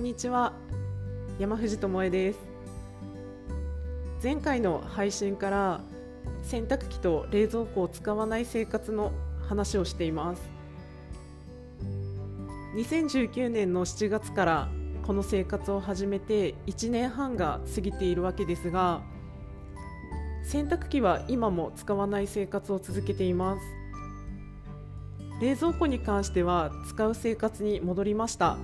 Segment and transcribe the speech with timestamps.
[0.00, 0.54] んにちは。
[1.38, 2.38] 山藤智恵です。
[4.22, 5.80] 前回の配信から
[6.42, 9.12] 洗濯機と冷蔵庫を使わない生活の
[9.46, 10.42] 話をしています。
[12.76, 14.68] 2019年の7月から
[15.06, 19.02] この生活を始めて1年半が過ぎているわけですが
[20.44, 23.62] 洗濯機は今も使わない生活を続けています。
[25.42, 28.56] 冷蔵庫に関しては使う生活に戻りました。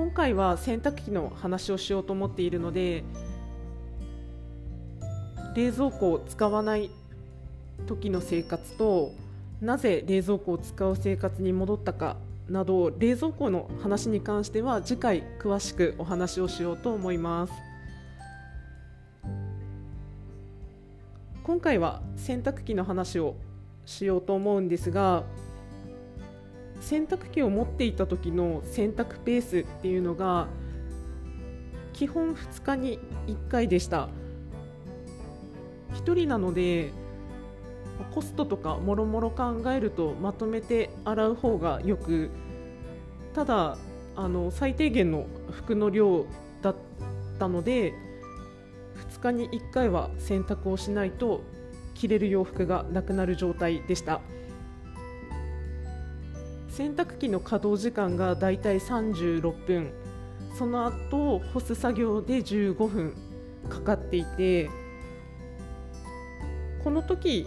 [0.00, 3.04] 今回は洗濯機の話をしようと思っているので
[5.54, 6.90] 冷蔵庫を使わない
[7.86, 9.12] 時の生活と
[9.60, 12.16] なぜ冷蔵庫を使う生活に戻ったか
[12.48, 17.52] など冷蔵庫の話に関しては次回詳しくお話をしようと思います。
[21.44, 23.34] 今回は洗濯機の話を
[23.84, 25.24] しようと思うんですが
[26.80, 30.48] 洗濯機を持っていた時の洗濯ペースっていうのが
[31.92, 34.08] 基本2日に1回でした。
[35.94, 36.92] 1人なので
[38.14, 42.30] コストとかもろもろ考えるとまとめて洗う方がよく
[43.34, 43.76] ただ
[44.16, 46.24] あの最低限の服の量
[46.62, 46.76] だっ
[47.38, 47.92] たので
[49.10, 51.42] 2日に1回は洗濯をしないと
[51.94, 54.20] 着れる洋服がなくなる状態でした。
[56.80, 59.92] 洗濯機の稼働時間がだいたい36分。
[60.54, 63.14] その後干す作業で15分
[63.68, 64.68] かかっていて
[66.82, 67.46] この時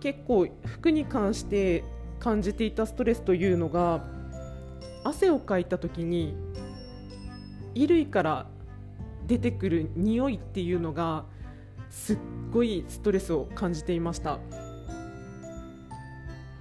[0.00, 1.84] 結構服に関して
[2.20, 4.04] 感じていたストレスというのが
[5.04, 6.34] 汗をかいた時に
[7.74, 8.46] 衣類から
[9.26, 11.26] 出てくる匂いっていうのが
[11.90, 12.18] すっ
[12.50, 14.38] ごいストレスを感じていました。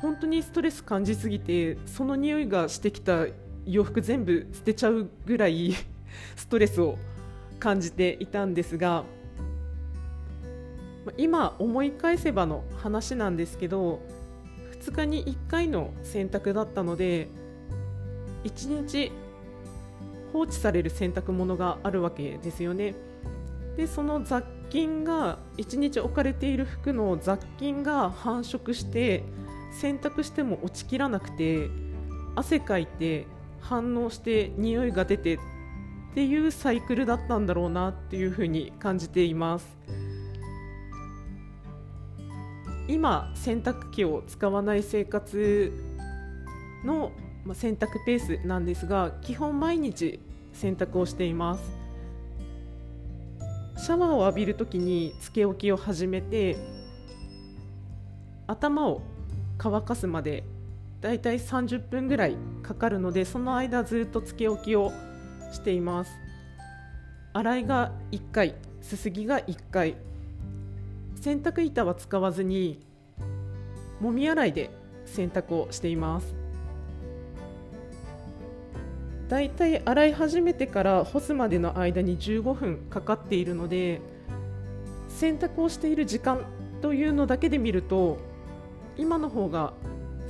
[0.02, 3.28] 本当にストレス感じすぎてその匂いがしてきた
[3.66, 5.75] 洋服全部捨てちゃうぐらい
[6.35, 6.97] ストレスを
[7.59, 9.06] 感じていたんですが
[11.17, 14.00] 今思い返せばの話なんですけど
[14.79, 17.28] 2日に1回の洗濯だったので
[18.44, 19.11] 1日
[20.34, 22.95] 放置される洗濯物があるわけですよね。
[23.75, 29.23] でその雑菌が1日置かれている服の雑菌が繁殖して
[29.72, 31.70] 洗濯しても落ちきらなくて
[32.36, 33.26] 汗かいて
[33.59, 35.40] 反応して匂いが出てっ
[36.14, 39.78] ていうサイクルだったんだろうなっていうふうに感じています。
[42.88, 45.72] 今洗濯機を使わない生活
[46.84, 47.14] の
[47.53, 50.20] 洗濯ペースなんですが基本毎日
[50.52, 51.64] 洗濯をしています。
[53.78, 56.58] シャワーを浴びるときにつけ置きを始めて
[58.46, 59.02] 頭を
[59.63, 60.44] 乾かすまで
[61.01, 64.91] だいたい30分ぐらいかかるのでその間ずっとつけ置きを
[65.51, 66.11] しています。
[67.31, 69.97] 洗いが1回すすぎが1回。
[71.22, 72.79] 洗濯板は使わずに
[73.99, 74.72] もみ洗いで
[75.05, 76.33] 洗濯をしています。
[79.29, 84.01] だいたい洗い始めてから干すまでの間に15分かかっているので
[85.07, 86.45] 洗濯をしている時間
[86.81, 88.31] というのだけで見ると
[89.01, 89.73] 今の方が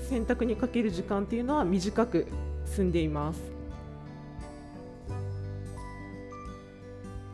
[0.09, 2.25] 洗濯にかける時間っていうのは短く
[2.65, 3.41] 済んでいます。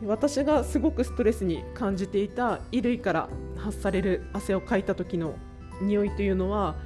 [0.04, 5.36] 私がすごくストレスに感じていた衣類から発される汗をかいた時の
[5.80, 6.76] 匂いというのは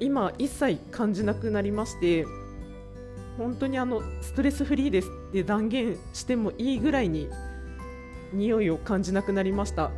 [0.00, 2.26] 今一切感じなくなりまして
[3.38, 7.28] 本当にあのストレスフリーですって断言してもいいぐらいに
[8.32, 9.92] 匂いを感じなくなりました。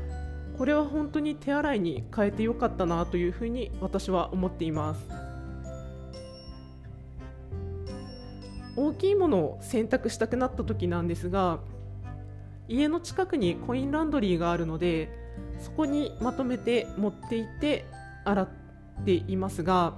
[0.58, 5.26] これは本当に手洗いに変えてよかったなというふうに私は思っています。
[8.76, 11.60] 大きいものを洗濯したくなった時なんですが
[12.68, 15.08] 家の近くにコインランドリーがあるので
[15.58, 17.86] そこにまとめて持っていって
[18.24, 18.48] 洗っ
[19.04, 19.94] ていますが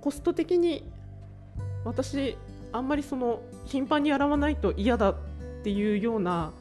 [0.00, 0.84] コスト的に
[1.84, 2.36] 私
[2.72, 5.16] あんまりその頻繁に洗わないと嫌だっ
[5.62, 6.52] ていうような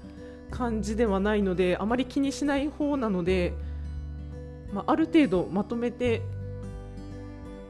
[0.52, 3.54] 感じではないのであまり気にしない方なので、
[4.74, 6.22] まあ、ある程度まとめて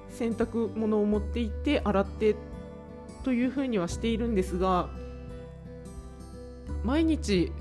[0.10, 2.36] 洗濯物を持って行って洗って
[3.24, 4.90] というふうにはしているんですが
[6.84, 7.52] 毎日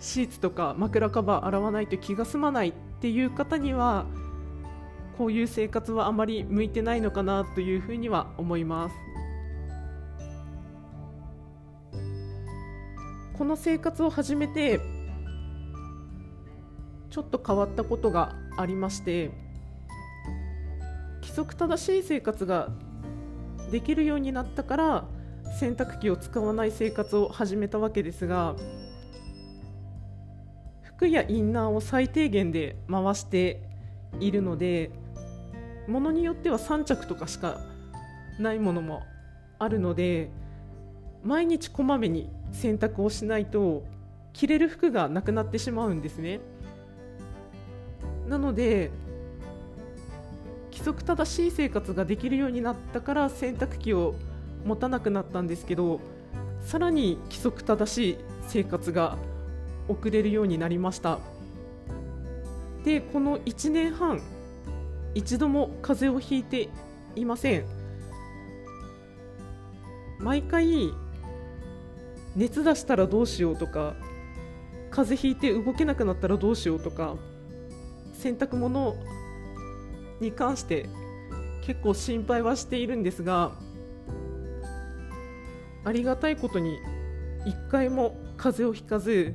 [0.00, 4.06] シーツとか枕カバー洗わないと気が済まないっていう方には
[5.16, 9.07] こういう生活はあまり向いてないのかなというふうには思います。
[13.38, 14.80] この生活を始めて
[17.08, 19.30] ちょっと変わったことがありまして
[21.20, 22.70] 季則正しい生活が
[23.70, 25.04] できるようになったから
[25.60, 28.56] 洗濯機を使わない生活を始めたわけですが
[30.82, 33.62] 服やインナーを最低限で回して
[34.18, 34.90] いるので
[35.86, 37.60] ものによっては3着とかしか
[38.40, 39.04] ないものも
[39.60, 40.28] あるので
[41.22, 43.84] 毎日こまめに洗濯をしないと
[44.32, 46.40] 着れる服がなくなってしまうんですね。
[48.28, 48.90] なので
[50.70, 54.14] 規則正しい生活ができるようになったから洗濯機を
[54.64, 56.00] 持たなくなったんですけど
[56.60, 59.16] さらに規則正しい生活が
[59.88, 61.18] 送れるようになりました。
[62.84, 64.20] でこの1年半
[65.14, 66.68] 一度も風邪をひいて
[67.16, 67.64] いません。
[70.18, 70.92] 毎回
[72.38, 73.96] 熱出したらどうしようとか
[74.90, 77.16] 風邪ひいて動けなくなったらどうしようとか
[78.12, 78.94] 洗濯物
[80.20, 80.88] に関して
[81.66, 83.50] 結構心配はしているんですが
[85.84, 86.78] ありがたいことに
[87.44, 89.34] 一回も風邪をひかず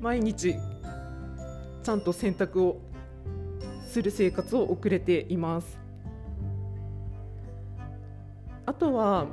[0.00, 0.56] 毎日
[1.84, 2.80] ちゃんと洗濯を
[3.86, 5.78] する生活を送れています。
[8.64, 9.26] あとは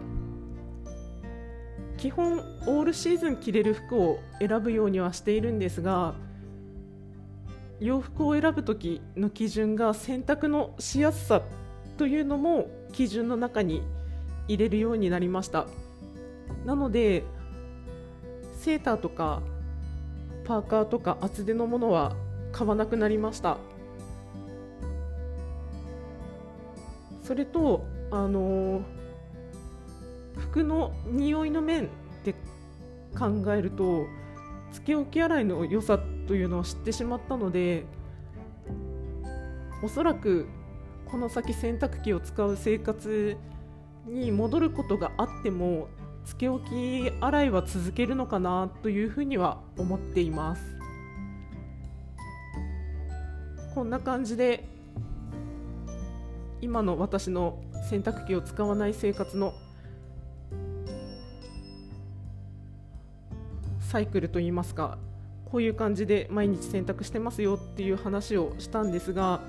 [2.00, 6.14] 基本オールシーズン着れる服を選ぶようにはしているんですが
[7.82, 11.42] 洋服を選ぶ時の基準が洗濯のしやすさ
[11.98, 13.84] というのも基準の中に
[14.48, 15.68] 入れるようになりました。
[16.66, 17.24] なので
[18.58, 19.42] セーターとか
[20.46, 22.16] パーカーとか厚手のものは
[22.52, 23.58] 買わなくなりました。
[27.24, 28.82] それとあの
[30.40, 31.88] 服の匂いの面っ
[32.24, 32.34] て
[33.18, 34.06] 考えると
[34.72, 37.86] つけ置き洗いの良さというのを知ってしまったので
[39.84, 40.48] おそらく
[41.06, 43.38] この先洗濯機を使う生活
[44.06, 45.88] に戻ることがあっても
[46.26, 50.62] つけ置き洗いは続けるのかなというふうには思っています。
[53.74, 54.66] こんな感じで
[56.62, 59.54] 今の私の洗濯機を使わない生活の
[63.90, 65.00] サイクルといいますか
[65.46, 69.42] こういう感じで毎日洗濯してますよっていう話をしたんですが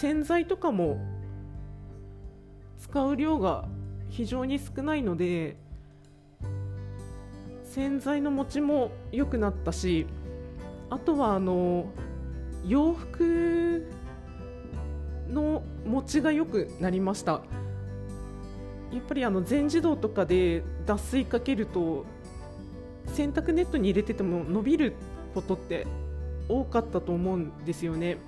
[0.00, 1.04] 洗剤とかも
[2.78, 3.66] 使う量が
[4.10, 5.56] 非常に少ないので
[7.64, 10.06] 洗剤の持ちも良くなったし
[10.88, 11.86] あとはあの
[12.64, 13.90] 洋服
[15.28, 17.42] の持ちが良くなりました。
[18.92, 22.06] やっぱりあの全自動とかで脱水かけると
[23.08, 24.94] 洗濯ネットに入れてても伸びる
[25.34, 25.86] ことって
[26.48, 28.18] 多かったと思うんですよね。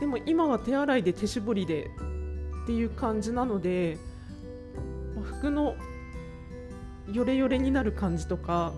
[0.00, 1.90] でも今は手洗いで手絞りで
[2.64, 3.98] っていう感じなので
[5.22, 5.74] 服の
[7.12, 8.72] ヨレヨレになる感じとか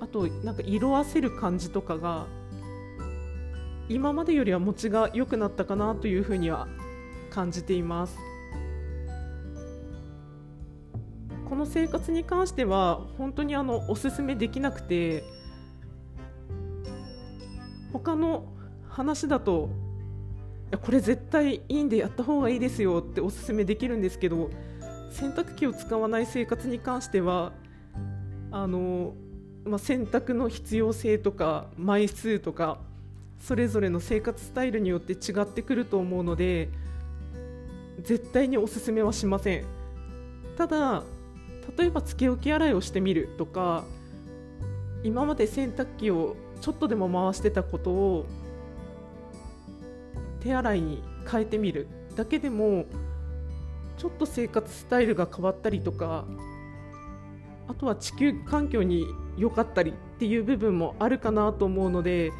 [0.00, 2.26] あとなんか色あせる感じとかが
[3.88, 6.68] 今までよりは持ちが良くなったかなというふうには
[7.30, 8.18] 感じています。
[11.48, 15.24] この生活に関しては本当にあのおすすめできなくて
[17.92, 18.44] 他の
[18.88, 19.70] 話だと
[20.82, 24.50] これ絶対いいんでやった方がいいですよっておすすめできるんですけど
[25.10, 27.52] 洗濯機を使わない生活に関しては
[28.50, 29.14] あの、
[29.64, 32.78] まあ、洗濯の必要性とか枚数とか
[33.40, 36.68] それぞれの生活スタイルによって違ってくると思うので
[38.02, 39.64] 絶対におすすめはしません。
[40.56, 41.04] ただ
[41.76, 43.84] 例えばつけ置き洗いをしてみるとか
[45.02, 48.26] 今まで洗濯機をちょっとでも回してたことを
[50.40, 52.86] 手洗いに変えてみるだけでも
[53.96, 56.24] ちょっと生活スタイルが変わったりとか
[57.68, 59.06] あとは地球環境に
[59.36, 62.32] 良かったりっていう部分もあるかなと思うので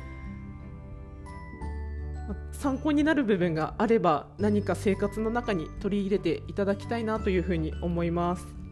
[2.52, 8.67] 参考になる部分があれば何か生活の中に取り入れていただきたいなというふうに思います。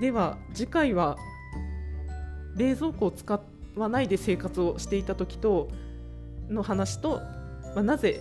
[0.00, 1.16] では次回は
[2.56, 3.40] 冷蔵庫を使
[3.76, 5.68] わないで生活をしていた時と
[6.48, 7.20] の話と、
[7.74, 8.20] まあ、なぜ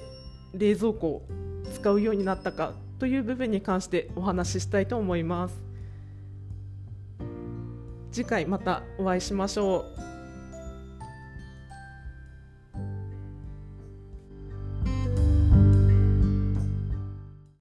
[0.53, 1.27] 冷蔵庫を
[1.73, 5.63] 使うようになったかという部分に関してお話ししたいと思います。
[8.11, 10.08] 次回またお会いしましょう。